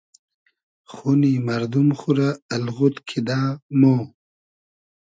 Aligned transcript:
خونی 0.91 1.33
مئردوم 1.45 1.87
خو 1.99 2.09
رۂ 2.17 2.29
الغود 2.55 2.95
کیدۂ 3.07 3.39
مۉ 3.79 3.99